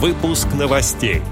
[0.00, 1.22] Выпуск новостей.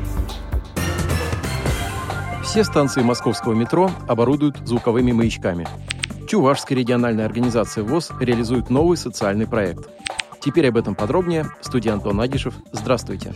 [2.42, 5.68] Все станции московского метро оборудуют звуковыми маячками.
[6.26, 9.88] Чувашская региональная организация ВОЗ реализует новый социальный проект.
[10.40, 11.46] Теперь об этом подробнее.
[11.60, 12.54] Студия Антон Агишев.
[12.72, 13.34] Здравствуйте.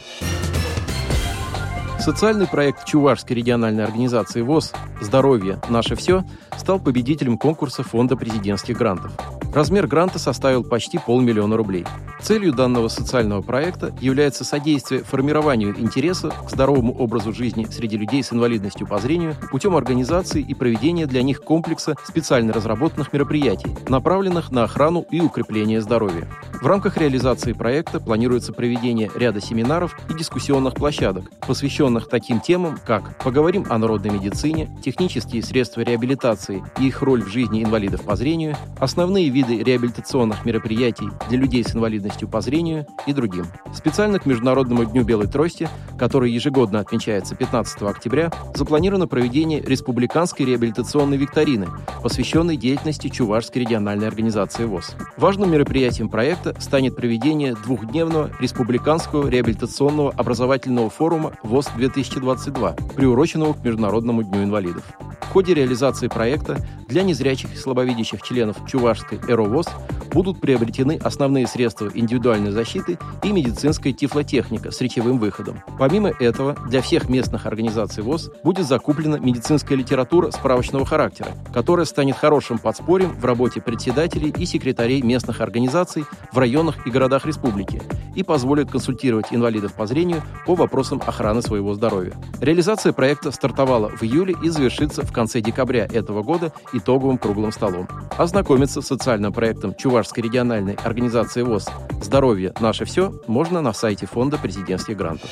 [2.00, 4.72] Социальный проект Чувашской региональной организации ВОЗ
[5.02, 5.60] «Здоровье.
[5.68, 6.24] Наше все»
[6.56, 9.12] стал победителем конкурса Фонда президентских грантов.
[9.54, 11.84] Размер гранта составил почти полмиллиона рублей.
[12.22, 18.32] Целью данного социального проекта является содействие формированию интереса к здоровому образу жизни среди людей с
[18.32, 24.64] инвалидностью по зрению путем организации и проведения для них комплекса специально разработанных мероприятий, направленных на
[24.64, 26.28] охрану и укрепление здоровья.
[26.60, 33.16] В рамках реализации проекта планируется проведение ряда семинаров и дискуссионных площадок, посвященных таким темам, как
[33.18, 38.56] «Поговорим о народной медицине», «Технические средства реабилитации и их роль в жизни инвалидов по зрению»,
[38.78, 43.46] «Основные виды реабилитационных мероприятий для людей с инвалидностью по зрению» и другим.
[43.74, 45.68] Специально к Международному дню белой трости,
[46.00, 51.68] который ежегодно отмечается 15 октября, запланировано проведение республиканской реабилитационной викторины,
[52.02, 54.96] посвященной деятельности Чувашской региональной организации ВОЗ.
[55.18, 64.44] Важным мероприятием проекта станет проведение двухдневного республиканского реабилитационного образовательного форума ВОЗ-2022, приуроченного к Международному дню
[64.44, 64.84] инвалидов.
[65.20, 69.68] В ходе реализации проекта для незрячих и слабовидящих членов Чувашской ЭРОВОЗ
[70.12, 75.62] будут приобретены основные средства индивидуальной защиты и медицинская тифлотехника с речевым выходом.
[75.78, 82.16] Помимо этого, для всех местных организаций ВОЗ будет закуплена медицинская литература справочного характера, которая станет
[82.16, 87.82] хорошим подспорьем в работе председателей и секретарей местных организаций в районах и городах республики
[88.14, 92.12] и позволит консультировать инвалидов по зрению по вопросам охраны своего здоровья.
[92.40, 97.88] Реализация проекта стартовала в июле и завершится в конце декабря этого года итоговым круглым столом.
[98.18, 101.68] Ознакомиться с социальным проектом Чувашской региональной организации ВОЗ
[102.00, 102.54] «Здоровье.
[102.58, 105.28] Наше все» можно на сайте Фонда президентских грантов.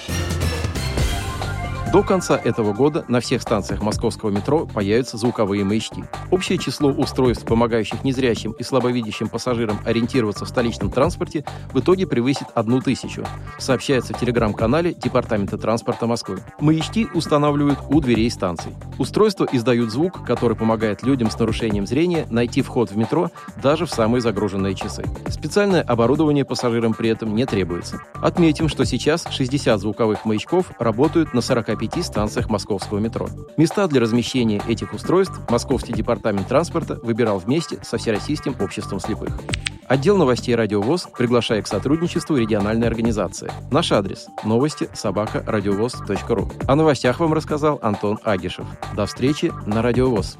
[1.91, 6.05] До конца этого года на всех станциях московского метро появятся звуковые маячки.
[6.31, 12.48] Общее число устройств, помогающих незрячим и слабовидящим пассажирам ориентироваться в столичном транспорте, в итоге превысит
[12.54, 13.25] одну тысячу,
[13.59, 16.41] сообщается в телеграм-канале Департамента транспорта Москвы.
[16.60, 18.75] Маячки устанавливают у дверей станций.
[18.98, 23.31] Устройства издают звук, который помогает людям с нарушением зрения найти вход в метро
[23.62, 25.04] даже в самые загруженные часы.
[25.28, 28.03] Специальное оборудование пассажирам при этом не требуется.
[28.16, 33.28] Отметим, что сейчас 60 звуковых маячков работают на 45 45 станциях московского метро.
[33.56, 39.39] Места для размещения этих устройств Московский департамент транспорта выбирал вместе со Всероссийским обществом слепых.
[39.87, 43.50] Отдел новостей «Радиовоз» приглашает к сотрудничеству региональной организации.
[43.71, 46.50] Наш адрес– новости собака радиовоз.ру.
[46.66, 48.66] О новостях вам рассказал Антон Агишев.
[48.95, 50.37] До встречи на «Радиовоз».